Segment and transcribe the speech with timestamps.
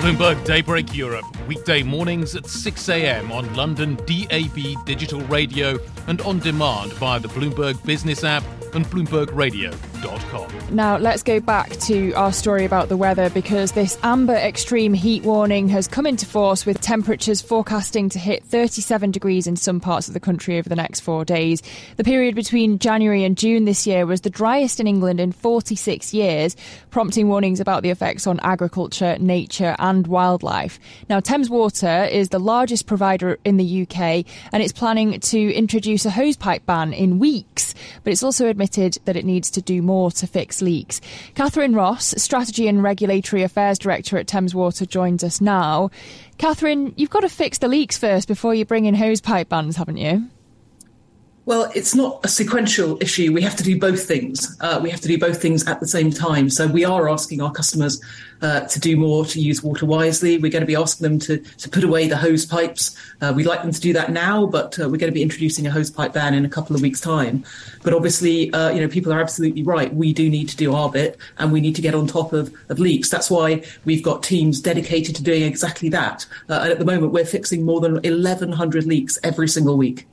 [0.00, 3.30] Bloomberg Daybreak Europe, weekday mornings at 6 a.m.
[3.30, 8.42] on London DAB digital radio and on demand via the Bloomberg Business app
[8.72, 8.86] and
[10.70, 15.24] Now, let's go back to our story about the weather because this amber extreme heat
[15.24, 20.08] warning has come into force with temperatures forecasting to hit 37 degrees in some parts
[20.08, 21.62] of the country over the next four days.
[21.96, 26.14] The period between January and June this year was the driest in England in 46
[26.14, 26.56] years,
[26.90, 30.80] prompting warnings about the effects on agriculture, nature, and wildlife.
[31.10, 36.06] Now, Thames Water is the largest provider in the UK and it's planning to introduce
[36.06, 39.89] a hosepipe ban in weeks, but it's also admitted that it needs to do more
[40.10, 41.00] to fix leaks.
[41.34, 45.90] Cathryn Ross, Strategy and Regulatory Affairs Director at Thames Water, joins us now.
[46.38, 49.96] Cathryn, you've got to fix the leaks first before you bring in hosepipe bans, haven't
[49.96, 50.28] you?
[51.50, 53.32] Well, it's not a sequential issue.
[53.32, 54.56] We have to do both things.
[54.60, 56.48] Uh, we have to do both things at the same time.
[56.48, 58.00] So we are asking our customers
[58.40, 60.38] uh, to do more, to use water wisely.
[60.38, 62.96] We're going to be asking them to, to put away the hose pipes.
[63.20, 65.66] Uh, we'd like them to do that now, but uh, we're going to be introducing
[65.66, 67.42] a hose pipe ban in a couple of weeks' time.
[67.82, 69.92] But obviously, uh, you know, people are absolutely right.
[69.92, 72.54] We do need to do our bit, and we need to get on top of,
[72.68, 73.10] of leaks.
[73.10, 76.26] That's why we've got teams dedicated to doing exactly that.
[76.48, 80.06] Uh, and at the moment, we're fixing more than 1,100 leaks every single week.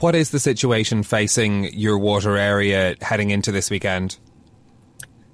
[0.00, 4.18] What is the situation facing your water area heading into this weekend?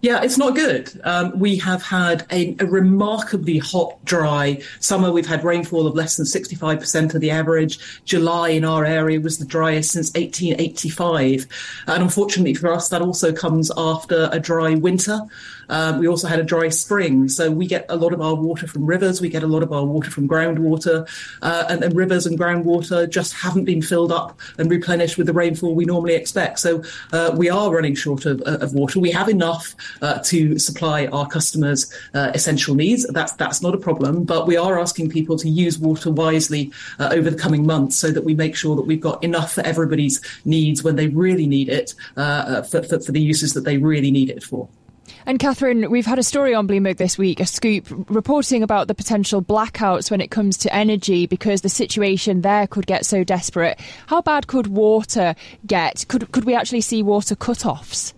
[0.00, 1.00] Yeah, it's not good.
[1.02, 5.10] Um, we have had a, a, remarkably hot, dry summer.
[5.10, 8.04] We've had rainfall of less than 65% of the average.
[8.04, 11.46] July in our area was the driest since 1885.
[11.88, 15.20] And unfortunately for us, that also comes after a dry winter.
[15.68, 17.28] Um, we also had a dry spring.
[17.28, 19.20] So we get a lot of our water from rivers.
[19.20, 21.08] We get a lot of our water from groundwater.
[21.42, 25.32] Uh, and, and rivers and groundwater just haven't been filled up and replenished with the
[25.32, 26.58] rainfall we normally expect.
[26.60, 29.00] So uh, we are running short of, of water.
[29.00, 33.06] We have enough uh, to supply our customers uh, essential needs.
[33.08, 37.10] That's that's not a problem, but we are asking people to use water wisely uh,
[37.12, 40.20] over the coming months so that we make sure that we've got enough for everybody's
[40.44, 43.76] needs when they really need it uh, uh, for, for, for the uses that they
[43.76, 44.68] really need it for.
[45.28, 48.94] And Cathryn, we've had a story on Bloomberg this week, a scoop reporting about the
[48.94, 53.78] potential blackouts when it comes to energy because the situation there could get so desperate.
[54.06, 55.34] How bad could water
[55.66, 56.06] get?
[56.08, 58.14] Could could we actually see water cut-offs?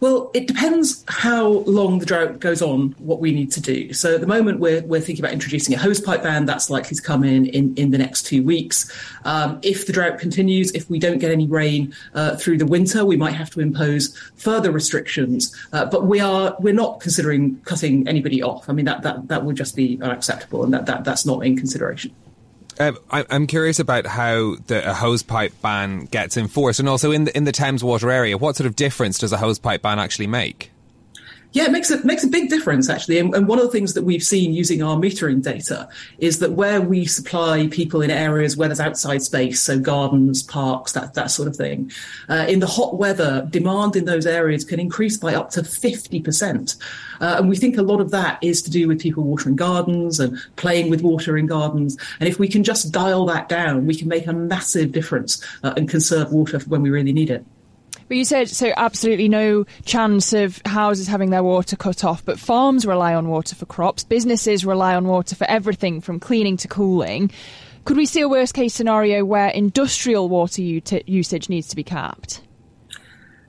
[0.00, 3.92] Well, it depends how long the drought goes on, what we need to do.
[3.92, 6.44] So at the moment, we're, we're thinking about introducing a hosepipe ban.
[6.44, 8.90] That's likely to come in in, in the next two weeks.
[9.24, 13.04] Um, if the drought continues, if we don't get any rain uh, through the winter,
[13.04, 15.54] we might have to impose further restrictions.
[15.72, 18.68] Uh, but we are we're not considering cutting anybody off.
[18.68, 21.56] I mean, that, that, that would just be unacceptable, and that, that that's not in
[21.56, 22.14] consideration.
[22.78, 27.36] Um, I'm curious about how the a hosepipe ban gets enforced, and also in the
[27.36, 30.70] in the Thames water area, what sort of difference does a hosepipe ban actually make?
[31.56, 33.18] Yeah, it makes it makes a big difference actually.
[33.18, 36.52] And, and, one of the things that we've seen using our metering data is that
[36.52, 41.30] where we supply people in areas where there's outside space, so gardens, parks, that that
[41.30, 41.90] sort of thing,
[42.28, 46.20] uh, in the hot weather, demand in those areas can increase by up to fifty
[46.20, 46.76] percent.
[47.22, 50.20] Uh, and we think a lot of that is to do with people watering gardens
[50.20, 51.96] and playing with water in gardens.
[52.20, 55.72] And if we can just dial that down, we can make a massive difference uh,
[55.74, 57.46] and conserve water when we really need it.
[58.08, 62.38] But you said so absolutely no chance of houses having their water cut off, but
[62.38, 66.68] farms rely on water for crops, businesses rely on water for everything from cleaning to
[66.68, 67.30] cooling.
[67.84, 72.42] Could we see a worst case scenario where industrial water usage needs to be capped?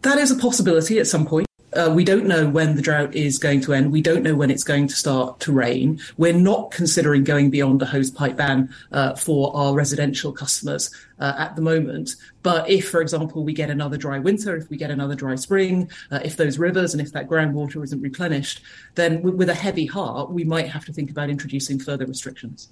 [0.03, 1.46] That is a possibility at some point.
[1.73, 3.91] Uh, we don't know when the drought is going to end.
[3.91, 5.99] We don't know when it's going to start to rain.
[6.17, 11.33] We're not considering going beyond a hose pipe ban uh, for our residential customers uh,
[11.37, 12.11] at the moment.
[12.41, 15.91] But if, for example, we get another dry winter, if we get another dry spring,
[16.09, 18.61] uh, if those rivers and if that groundwater isn't replenished,
[18.95, 22.69] then w- with a heavy heart, we might have to think about introducing further restrictions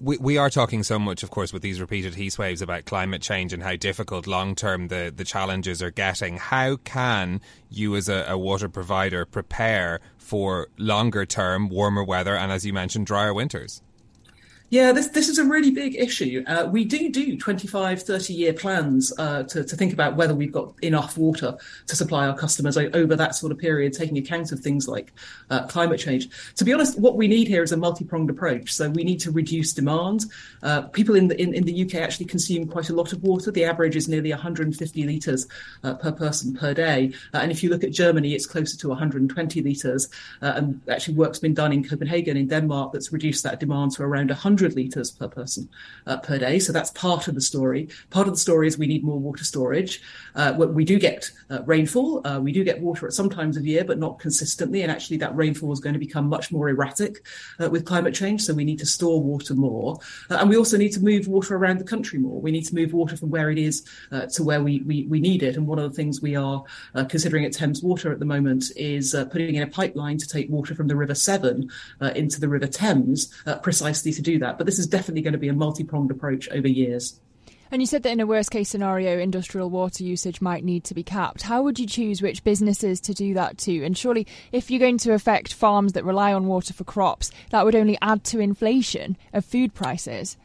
[0.00, 3.22] we, we are talking so much, of course, with these repeated heat waves about climate
[3.22, 6.36] change and how difficult long term the, the challenges are getting.
[6.36, 7.40] How can
[7.70, 12.72] you, as a, a water provider, prepare for longer term warmer weather and, as you
[12.72, 13.82] mentioned, drier winters?
[14.70, 16.44] Yeah, this this is a really big issue.
[16.46, 20.52] Uh, we do do 25, 30 year plans uh, to, to think about whether we've
[20.52, 21.56] got enough water
[21.86, 25.10] to supply our customers over that sort of period, taking account of things like
[25.48, 26.28] uh, climate change.
[26.56, 28.74] To be honest, what we need here is a multi pronged approach.
[28.74, 30.26] So we need to reduce demand.
[30.62, 33.50] Uh, people in the in, in, the UK actually consume quite a lot of water.
[33.50, 35.46] The average is nearly 150 litres
[35.82, 37.14] uh, per person per day.
[37.32, 40.10] Uh, and if you look at Germany, it's closer to 120 litres.
[40.42, 44.28] and actually, work's been done in Copenhagen, in Denmark, that's reduced that demand to around
[44.28, 45.68] 100 100 litres per person
[46.06, 46.58] uh, per day.
[46.58, 47.88] So that's part of the story.
[48.10, 50.02] Part of the story is we need more water storage.
[50.34, 52.26] Uh, we do get uh, rainfall.
[52.26, 54.82] Uh, we do get water at some times of year, but not consistently.
[54.82, 57.24] And actually, that rainfall is going to become much more erratic
[57.60, 58.42] uh, with climate change.
[58.42, 59.98] So we need to store water more.
[60.30, 62.40] And we also need to move water around the country more.
[62.40, 63.84] We need to move water from where it is
[64.34, 65.56] to where we, we, we, need it.
[65.56, 66.64] And one of the things we are
[67.08, 70.74] considering at Thames Water at the moment is putting in a pipeline to take water
[70.74, 71.68] from the River Severn
[72.14, 73.32] into the River Thames
[73.62, 74.58] precisely to do that that.
[74.58, 77.20] But this is definitely going to be a multi pronged approach over years.
[77.70, 80.94] And you said that in a worst case scenario, industrial water usage might need to
[80.94, 81.42] be capped.
[81.42, 83.84] How would you choose which businesses to do that to?
[83.84, 87.66] And surely, if you're going to affect farms that rely on water for crops, that
[87.66, 90.38] would only add to inflation of food prices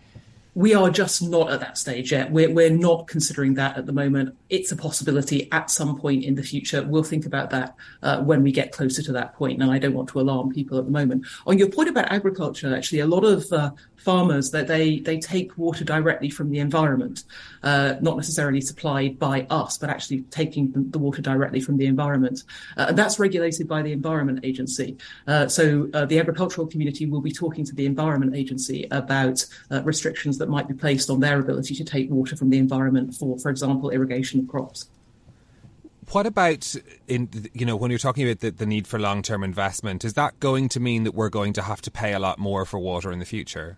[0.55, 2.31] we are just not at that stage yet.
[2.31, 4.37] We're, we're not considering that at the moment.
[4.53, 6.83] It's a possibility at some point in the future.
[6.83, 9.59] We'll think about that uh, when we get closer to that point.
[9.59, 11.25] And I don't want to alarm people at the moment.
[11.47, 13.71] On your point about agriculture, actually, a lot of uh,
[14.03, 17.23] farmers that they they take water directly from the environment,
[17.63, 22.43] uh, not necessarily supplied by us, but actually taking the water directly from the environment.
[22.77, 24.97] Uh, and that's regulated by the Environment Agency.
[25.25, 29.43] Uh, so uh, the agricultural community will be talking to the Environment Agency about
[29.83, 33.39] restrictions that might be placed on their ability to take water from the environment for,
[33.39, 34.89] for example, irrigation crops.
[36.11, 36.75] What about
[37.07, 40.03] in you know when you're talking about the, the need for long term investment?
[40.03, 42.65] Is that going to mean that we're going to have to pay a lot more
[42.65, 43.77] for water in the future?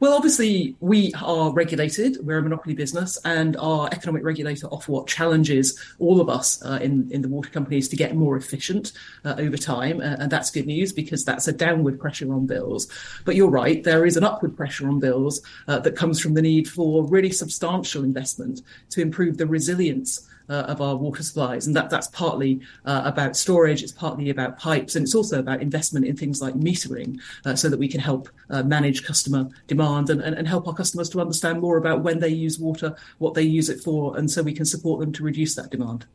[0.00, 2.18] Well, obviously, we are regulated.
[2.22, 7.10] We're a monopoly business, and our economic regulator, Ofwat, challenges all of us uh, in,
[7.10, 8.92] in the water companies to get more efficient
[9.24, 10.00] uh, over time.
[10.00, 12.88] Uh, and that's good news because that's a downward pressure on bills.
[13.24, 16.42] But you're right, there is an upward pressure on bills uh, that comes from the
[16.42, 21.66] need for really substantial investment to improve the resilience uh, of our water supplies.
[21.66, 25.62] And that, that's partly uh, about storage, it's partly about pipes, and it's also about
[25.62, 30.10] investment in things like metering uh, so that we can help uh, manage customer demand
[30.10, 33.34] and, and, and, help our customers to understand more about when they use water, what
[33.34, 36.06] they use it for, and so we can support them to reduce that demand.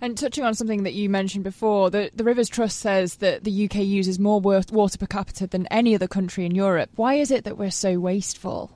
[0.00, 3.64] And touching on something that you mentioned before, the, the Rivers Trust says that the
[3.64, 6.90] UK uses more water per capita than any other country in Europe.
[6.96, 8.75] Why is it that we're so wasteful?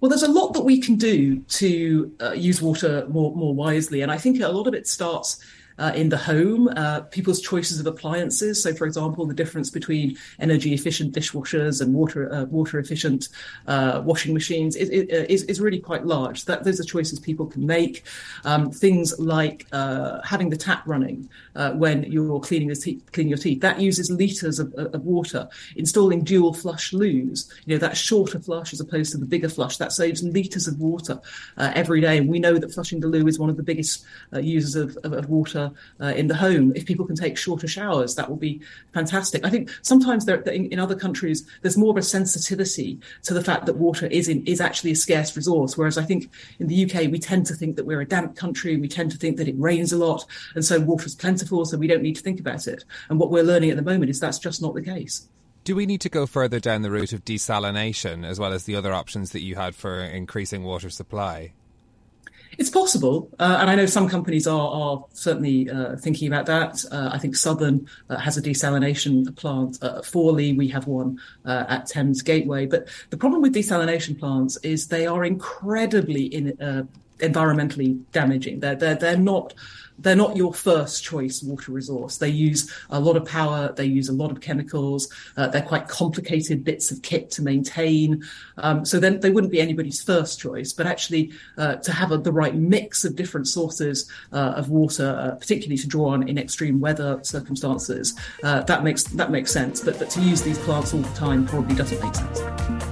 [0.00, 4.02] Well, there's a lot that we can do to uh, use water more more wisely,
[4.02, 5.44] and I think a lot of it starts
[5.78, 8.62] uh, in the home, uh, people's choices of appliances.
[8.62, 13.28] So, for example, the difference between energy efficient dishwashers and water uh, water efficient
[13.66, 16.44] uh, washing machines is, is, is, really quite large.
[16.44, 18.04] That those are choices people can make.
[18.44, 23.38] Um, things like uh, having the tap running uh, when you're cleaning, te- cleaning your
[23.38, 25.48] teeth that uses liters of, of, water.
[25.76, 29.76] Installing dual flush loos, you know, that shorter flush as opposed to the bigger flush,
[29.78, 31.20] that saves liters of water
[31.56, 32.18] every day.
[32.18, 35.12] And we know that flushing the loo is one of the biggest users of, of,
[35.12, 35.67] of water
[36.00, 36.72] uh, in the home.
[36.74, 38.60] If people can take shorter showers, that will be
[38.92, 39.44] fantastic.
[39.44, 43.42] I think sometimes there, in, in, other countries, there's more of a sensitivity to the
[43.42, 45.76] fact that water is in, is actually a scarce resource.
[45.76, 48.76] Whereas I think in the UK, we tend to think that we're a damp country.
[48.76, 50.24] We tend to think that it rains a lot.
[50.54, 51.64] And so water is plentiful.
[51.64, 52.84] So we don't need to think about it.
[53.08, 55.28] And what we're learning at the moment is that's just not the case.
[55.64, 58.74] Do we need to go further down the route of desalination as well as the
[58.74, 61.52] other options that you had for increasing water supply?
[62.58, 66.84] It's possible, uh, and I know some companies are, are certainly uh, thinking about that.
[66.90, 70.54] Uh, I think Southern uh, has a desalination plant at Fawley.
[70.54, 72.66] We have one uh, at Thames Gateway.
[72.66, 76.82] But the problem with desalination plants is they are incredibly in, uh,
[77.18, 78.60] environmentally damaging.
[78.60, 79.54] They're they're they're not
[79.98, 82.18] they're not your first choice water resource.
[82.18, 85.88] They use a lot of power, they use a lot of chemicals, uh, they're quite
[85.88, 88.22] complicated bits of kit to maintain.
[88.58, 92.18] Um, so then they wouldn't be anybody's first choice, but actually uh, to have a,
[92.18, 96.38] the right mix of different sources uh, of water, uh, particularly to draw on in
[96.38, 99.80] extreme weather circumstances, uh, that makes that makes sense.
[99.80, 102.40] But, but to use these plants all the time probably doesn't make sense.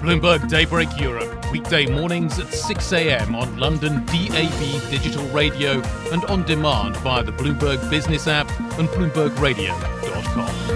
[0.02, 3.35] Bloomberg Daybreak Europe, weekday mornings at 6 a.m.
[3.35, 5.81] on London DAB digital radio
[6.12, 8.49] and on demand via the Bloomberg Business app
[8.79, 10.75] and BloombergRadio.com.